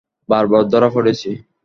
[0.29, 1.29] বারবার ধরা পড়েছি।